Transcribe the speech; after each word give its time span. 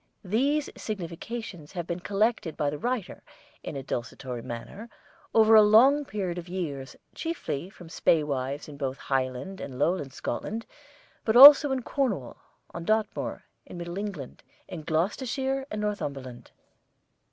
These 0.25 0.67
significations 0.75 1.73
have 1.73 1.85
been 1.85 1.99
collected 1.99 2.57
by 2.57 2.71
the 2.71 2.79
writer 2.79 3.21
in 3.61 3.75
a 3.75 3.83
desultory 3.83 4.41
manner 4.41 4.89
over 5.31 5.53
a 5.53 5.61
long 5.61 6.05
period 6.05 6.39
of 6.39 6.49
years 6.49 6.95
chiefly 7.13 7.69
from 7.69 7.87
spae 7.87 8.23
wives 8.23 8.67
in 8.67 8.77
both 8.77 8.97
Highland 8.97 9.61
and 9.61 9.77
Lowland 9.77 10.11
Scotland, 10.13 10.65
but 11.23 11.35
also 11.35 11.71
in 11.71 11.83
Cornwall, 11.83 12.41
on 12.71 12.83
Dartmoor, 12.83 13.43
in 13.67 13.77
Middle 13.77 13.99
England, 13.99 14.41
in 14.67 14.81
Gloucestershire 14.81 15.67
and 15.69 15.79
Northumberland. 15.79 16.49